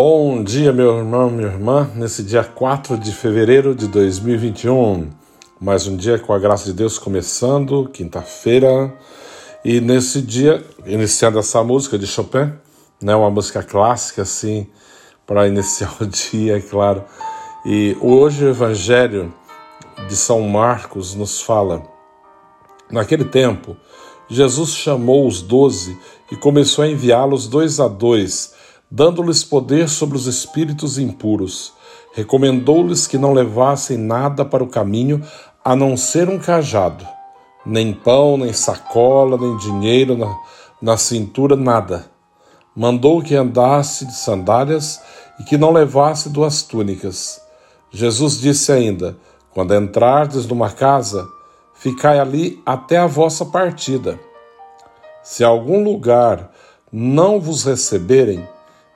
[0.00, 5.10] Bom dia, meu irmão, minha irmã, nesse dia 4 de fevereiro de 2021.
[5.60, 8.96] Mais um dia com a graça de Deus começando, quinta-feira.
[9.64, 12.52] E nesse dia, iniciando essa música de Chopin,
[13.02, 14.68] né, uma música clássica assim,
[15.26, 17.04] para iniciar o dia, é claro.
[17.66, 19.34] E hoje o Evangelho
[20.06, 21.82] de São Marcos nos fala:
[22.88, 23.76] naquele tempo,
[24.28, 25.98] Jesus chamou os doze
[26.30, 28.56] e começou a enviá-los dois a dois
[28.90, 31.72] dando-lhes poder sobre os espíritos impuros.
[32.14, 35.22] Recomendou-lhes que não levassem nada para o caminho
[35.64, 37.06] a não ser um cajado,
[37.64, 40.34] nem pão, nem sacola, nem dinheiro na,
[40.80, 42.06] na cintura, nada.
[42.74, 45.00] Mandou que andasse de sandálias
[45.38, 47.40] e que não levasse duas túnicas.
[47.90, 49.16] Jesus disse ainda:
[49.52, 51.28] Quando entrardes numa casa,
[51.74, 54.18] ficai ali até a vossa partida.
[55.22, 56.50] Se algum lugar
[56.90, 58.46] não vos receberem,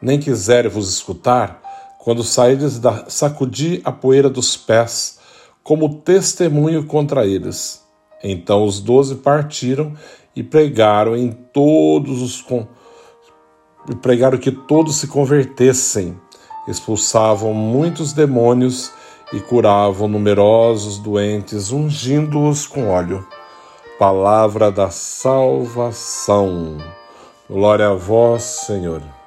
[0.00, 1.60] nem quiserem vos escutar,
[1.98, 5.18] quando saídes da sacudi a poeira dos pés,
[5.62, 7.84] como testemunho contra eles.
[8.22, 9.94] Então os doze partiram
[10.34, 12.44] e pregaram em todos os
[13.88, 16.18] e pregaram que todos se convertessem,
[16.68, 18.92] expulsavam muitos demônios
[19.32, 23.26] e curavam numerosos doentes, ungindo-os com óleo.
[23.98, 26.78] Palavra da salvação.
[27.48, 29.19] Glória a vós, Senhor.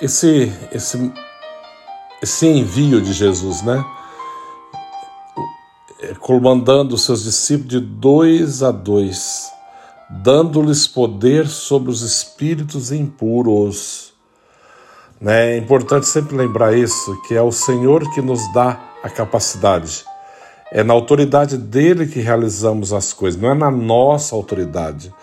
[0.00, 1.12] Esse, esse,
[2.22, 3.84] esse envio de Jesus, né?
[6.20, 9.50] Comandando os seus discípulos de dois a dois,
[10.10, 14.12] dando-lhes poder sobre os espíritos impuros.
[15.20, 15.54] Né?
[15.54, 20.04] É importante sempre lembrar isso, que é o Senhor que nos dá a capacidade.
[20.70, 25.14] É na autoridade dele que realizamos as coisas, não é na nossa autoridade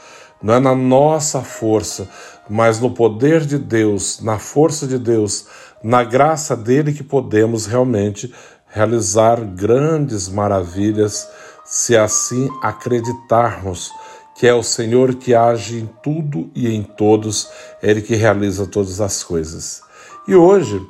[0.41, 2.09] não é na nossa força,
[2.50, 5.46] mas no poder de Deus, na força de Deus,
[5.84, 8.34] na graça dele que podemos realmente
[8.68, 11.28] realizar grandes maravilhas,
[11.63, 13.91] se assim acreditarmos
[14.35, 17.50] que é o Senhor que age em tudo e em todos,
[17.84, 19.84] Ele que realiza todas as coisas.
[20.28, 20.81] E hoje,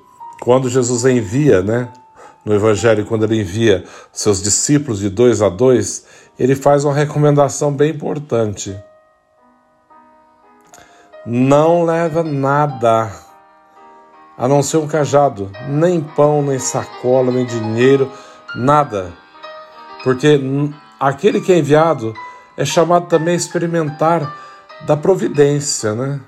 [0.41, 1.91] quando Jesus envia, né,
[2.45, 6.05] no Evangelho, quando ele envia seus discípulos de dois a dois,
[6.39, 8.75] ele faz uma recomendação bem importante
[11.25, 13.11] não leva nada
[14.37, 18.11] a não ser um cajado, nem pão, nem sacola, nem dinheiro,
[18.55, 19.13] nada.
[20.03, 20.41] Porque
[20.99, 22.13] aquele que é enviado
[22.57, 24.35] é chamado também a experimentar
[24.85, 26.19] da providência, né?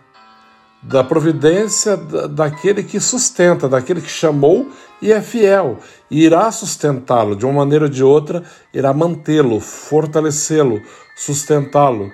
[0.81, 4.69] Da providência daquele que sustenta, daquele que chamou
[5.01, 5.79] e é fiel,
[6.11, 8.43] e irá sustentá-lo de uma maneira ou de outra,
[8.73, 10.81] irá mantê-lo, fortalecê-lo,
[11.15, 12.11] sustentá-lo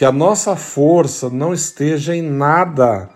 [0.00, 3.10] que a nossa força não esteja em nada,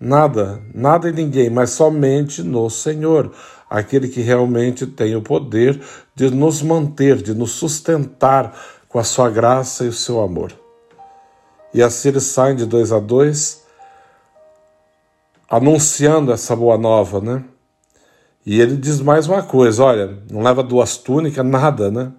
[0.00, 3.30] nada, nada em ninguém, mas somente no Senhor,
[3.70, 5.80] aquele que realmente tem o poder
[6.12, 8.52] de nos manter, de nos sustentar
[8.88, 10.52] com a sua graça e o seu amor.
[11.72, 13.64] E assim eles saem de dois a dois,
[15.48, 17.44] anunciando essa boa nova, né?
[18.44, 22.10] E ele diz mais uma coisa: olha, não leva duas túnicas, nada, né?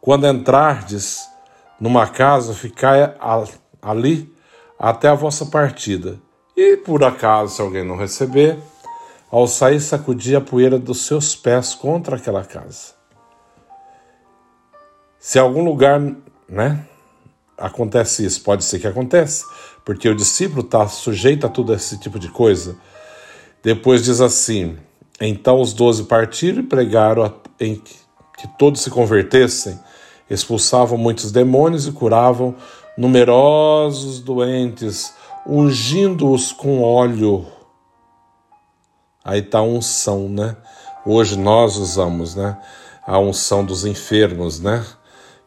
[0.00, 1.28] Quando entrardes
[1.80, 3.14] numa casa, ficai
[3.80, 4.32] ali
[4.78, 6.20] até a vossa partida.
[6.56, 8.58] E por acaso, se alguém não receber,
[9.30, 12.94] ao sair, sacudir a poeira dos seus pés contra aquela casa.
[15.18, 16.00] Se algum lugar,
[16.48, 16.84] né,
[17.56, 19.44] acontece isso, pode ser que aconteça,
[19.84, 22.76] porque o discípulo está sujeito a tudo esse tipo de coisa.
[23.62, 24.78] Depois diz assim:
[25.20, 29.78] então os doze partiram e pregaram em que todos se convertessem
[30.30, 32.54] expulsavam muitos demônios e curavam
[32.96, 35.12] numerosos doentes,
[35.46, 37.46] ungindo-os com óleo.
[39.24, 40.56] Aí está a unção, né?
[41.04, 42.56] Hoje nós usamos, né?
[43.06, 44.84] A unção dos enfermos, né?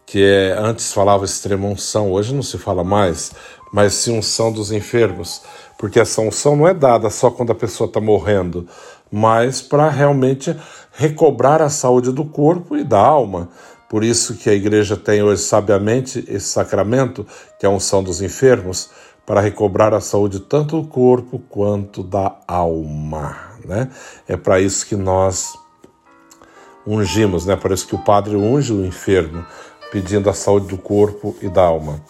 [0.06, 3.32] Que é, antes falava extrema unção, hoje não se fala mais,
[3.72, 5.42] mas sim unção dos enfermos,
[5.78, 8.68] porque essa unção não é dada só quando a pessoa está morrendo,
[9.12, 10.56] mas para realmente
[10.92, 13.50] recobrar a saúde do corpo e da alma.
[13.90, 17.26] Por isso que a igreja tem hoje sabiamente esse sacramento,
[17.60, 18.90] que é a unção dos enfermos,
[19.26, 23.90] para recobrar a saúde tanto do corpo quanto da alma, né?
[24.28, 25.54] É para isso que nós
[26.86, 27.56] ungimos, né?
[27.56, 29.46] Por isso que o padre unge o enfermo,
[29.92, 32.02] pedindo a saúde do corpo e da alma.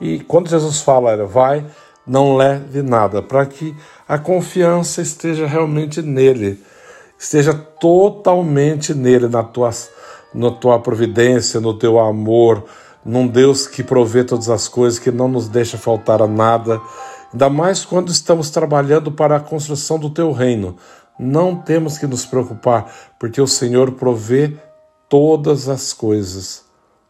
[0.00, 1.64] E quando Jesus fala, vai,
[2.06, 3.74] não leve nada, para que
[4.06, 6.62] a confiança esteja realmente nele,
[7.18, 9.70] esteja totalmente nele, na tua
[10.34, 12.64] na tua providência, no teu amor,
[13.04, 16.80] num Deus que provê todas as coisas, que não nos deixa faltar a nada
[17.32, 20.76] ainda mais quando estamos trabalhando para a construção do teu reino.
[21.18, 24.56] Não temos que nos preocupar, porque o Senhor provê
[25.08, 26.64] todas as coisas.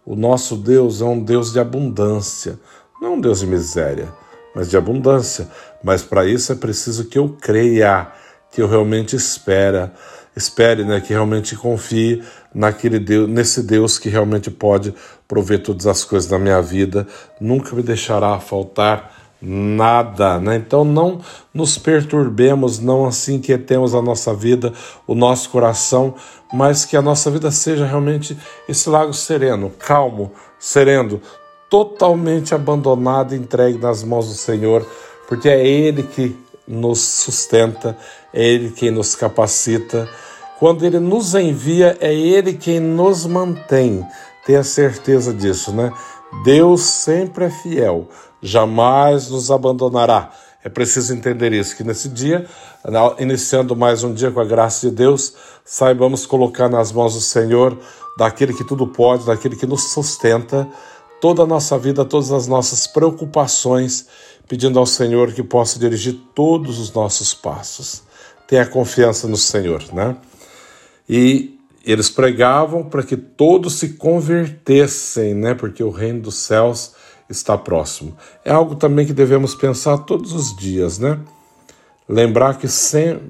[0.05, 2.59] O nosso Deus é um Deus de abundância,
[3.01, 4.09] não um Deus de miséria,
[4.55, 5.49] mas de abundância.
[5.85, 8.11] Mas para isso é preciso que eu creia,
[8.53, 9.93] que eu realmente espera,
[10.37, 12.23] espere, né, que realmente confie
[12.55, 14.95] naquele Deus, nesse Deus que realmente pode
[15.27, 17.07] prover todas as coisas da minha vida,
[17.41, 20.57] nunca me deixará faltar nada, né?
[20.57, 21.21] Então não
[21.55, 24.73] nos perturbemos, não assim inquietemos a nossa vida,
[25.07, 26.15] o nosso coração,
[26.53, 28.37] mas que a nossa vida seja realmente
[28.69, 31.21] esse lago sereno, calmo, sereno,
[31.71, 34.85] totalmente abandonado, entregue nas mãos do Senhor,
[35.29, 36.37] porque é Ele que
[36.67, 37.97] nos sustenta,
[38.33, 40.09] é Ele quem nos capacita.
[40.59, 44.07] Quando Ele nos envia, é Ele quem nos mantém.
[44.45, 45.93] Tenha certeza disso, né?
[46.45, 48.09] Deus sempre é fiel,
[48.43, 50.31] jamais nos abandonará.
[50.63, 52.47] É preciso entender isso, que nesse dia,
[53.19, 55.35] iniciando mais um dia com a graça de Deus,
[55.65, 57.79] saibamos colocar nas mãos do Senhor,
[58.19, 60.69] daquele que tudo pode, daquele que nos sustenta,
[61.21, 64.07] toda a nossa vida, todas as nossas preocupações,
[64.49, 68.03] pedindo ao Senhor que possa dirigir todos os nossos passos.
[68.49, 70.17] Tenha confiança no Senhor, né?
[71.07, 75.55] E eles pregavam para que todos se convertessem, né?
[75.55, 76.95] Porque o reino dos céus
[77.29, 78.17] está próximo.
[78.43, 81.21] É algo também que devemos pensar todos os dias, né?
[82.09, 83.21] Lembrar que sem...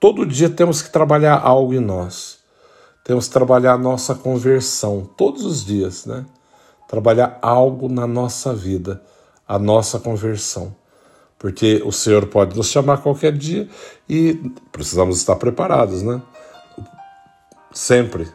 [0.00, 2.40] todo dia temos que trabalhar algo em nós.
[3.04, 6.26] Temos que trabalhar a nossa conversão todos os dias, né?
[6.88, 9.00] Trabalhar algo na nossa vida,
[9.46, 10.74] a nossa conversão.
[11.40, 13.68] Porque o Senhor pode nos chamar qualquer dia
[14.08, 16.22] e precisamos estar preparados, né?
[17.72, 18.28] sempre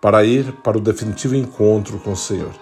[0.00, 2.52] para ir para o definitivo encontro com o Senhor.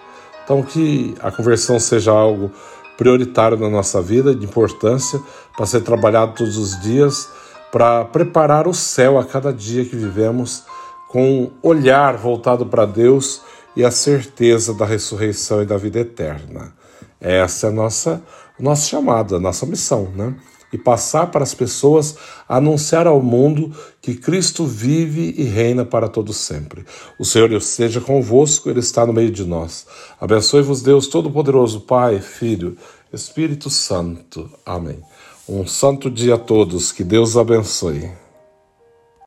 [0.44, 2.50] Então, que a conversão seja algo
[2.96, 5.20] prioritário na nossa vida, de importância,
[5.56, 7.28] para ser trabalhado todos os dias,
[7.70, 10.64] para preparar o céu a cada dia que vivemos,
[11.08, 13.42] com um olhar voltado para Deus
[13.74, 16.72] e a certeza da ressurreição e da vida eterna.
[17.20, 18.22] Essa é a nossa,
[18.58, 20.34] o nosso chamado, a nossa missão, né?
[20.72, 22.16] e passar para as pessoas
[22.48, 26.84] anunciar ao mundo que Cristo vive e reina para todos sempre.
[27.18, 29.86] O Senhor esteja convosco, Ele está no meio de nós.
[30.20, 32.76] Abençoe-vos, Deus Todo-Poderoso, Pai, Filho,
[33.12, 34.50] Espírito Santo.
[34.64, 34.98] Amém.
[35.48, 38.10] Um santo dia a todos, que Deus abençoe.